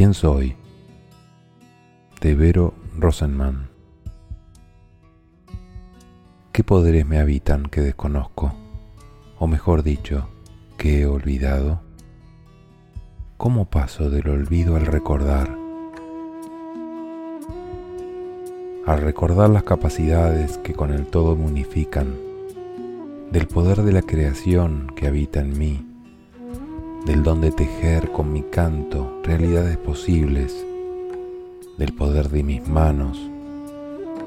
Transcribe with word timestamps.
¿Quién 0.00 0.14
soy? 0.14 0.56
De 2.22 2.34
Vero 2.34 2.72
Rosenman. 2.96 3.68
¿Qué 6.52 6.64
poderes 6.64 7.04
me 7.04 7.18
habitan 7.18 7.64
que 7.64 7.82
desconozco? 7.82 8.54
O 9.38 9.46
mejor 9.46 9.82
dicho, 9.82 10.26
que 10.78 11.02
he 11.02 11.06
olvidado. 11.06 11.82
¿Cómo 13.36 13.68
paso 13.68 14.08
del 14.08 14.30
olvido 14.30 14.76
al 14.76 14.86
recordar? 14.86 15.54
Al 18.86 19.02
recordar 19.02 19.50
las 19.50 19.64
capacidades 19.64 20.56
que 20.56 20.72
con 20.72 20.94
el 20.94 21.08
todo 21.08 21.36
me 21.36 21.44
unifican, 21.44 22.16
del 23.30 23.46
poder 23.46 23.82
de 23.82 23.92
la 23.92 24.00
creación 24.00 24.90
que 24.96 25.06
habita 25.06 25.40
en 25.40 25.58
mí, 25.58 25.89
del 27.06 27.22
don 27.22 27.40
de 27.40 27.50
tejer 27.50 28.12
con 28.12 28.32
mi 28.32 28.42
canto 28.42 29.20
realidades 29.24 29.78
posibles, 29.78 30.66
del 31.78 31.94
poder 31.94 32.28
de 32.28 32.42
mis 32.42 32.68
manos, 32.68 33.18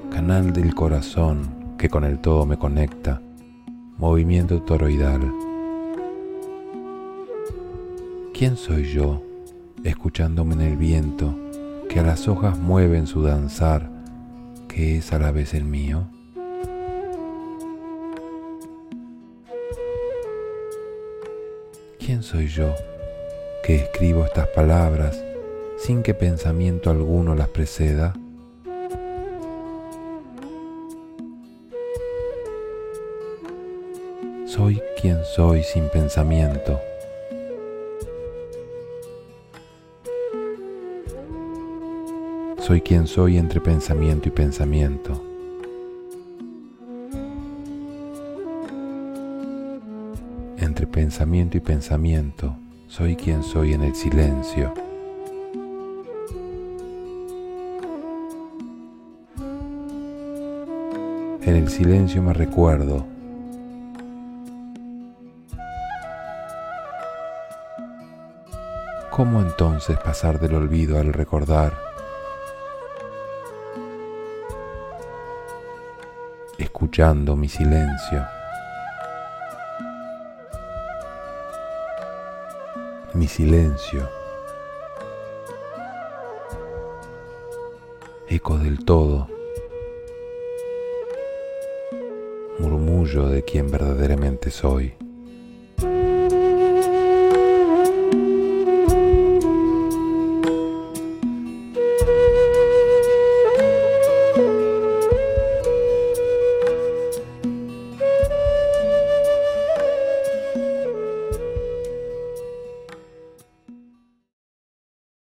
canal 0.10 0.54
del 0.54 0.74
corazón 0.74 1.76
que 1.78 1.90
con 1.90 2.04
el 2.04 2.20
todo 2.20 2.46
me 2.46 2.58
conecta, 2.58 3.22
movimiento 3.98 4.62
toroidal. 4.64 5.22
¿Quién 8.34 8.58
soy 8.58 8.86
yo, 8.86 9.22
escuchándome 9.84 10.56
en 10.56 10.62
el 10.62 10.78
viento, 10.78 11.36
que 11.90 12.00
a 12.00 12.04
las 12.04 12.28
hojas 12.28 12.58
mueven 12.58 13.06
su 13.06 13.22
danzar, 13.22 13.90
que 14.68 14.98
es 14.98 15.14
a 15.14 15.20
la 15.20 15.32
vez 15.32 15.54
el 15.54 15.66
mío? 15.66 16.08
¿Quién 22.06 22.22
soy 22.22 22.50
yo 22.50 22.76
que 23.64 23.76
escribo 23.76 24.26
estas 24.26 24.48
palabras 24.48 25.24
sin 25.78 26.04
que 26.04 26.14
pensamiento 26.14 26.90
alguno 26.90 27.34
las 27.34 27.48
preceda? 27.48 28.14
Soy 34.46 34.82
quien 35.02 35.24
soy 35.24 35.64
sin 35.64 35.88
pensamiento. 35.88 36.78
Soy 42.58 42.82
quien 42.82 43.08
soy 43.08 43.38
entre 43.38 43.62
pensamiento 43.62 44.28
y 44.28 44.32
pensamiento. 44.32 45.33
Pensamiento 50.86 51.58
y 51.58 51.60
pensamiento, 51.60 52.56
soy 52.88 53.16
quien 53.16 53.44
soy 53.44 53.74
en 53.74 53.84
el 53.84 53.96
silencio. 53.96 54.74
En 61.42 61.56
el 61.56 61.70
silencio 61.70 62.22
me 62.22 62.34
recuerdo. 62.34 63.06
¿Cómo 69.12 69.42
entonces 69.42 69.98
pasar 70.00 70.40
del 70.40 70.56
olvido 70.56 71.00
al 71.00 71.14
recordar? 71.14 71.74
Escuchando 76.58 77.36
mi 77.36 77.48
silencio. 77.48 78.26
Mi 83.14 83.28
silencio, 83.28 84.10
eco 88.28 88.58
del 88.58 88.84
todo, 88.84 89.28
murmullo 92.58 93.28
de 93.30 93.44
quien 93.44 93.70
verdaderamente 93.70 94.50
soy. 94.50 95.03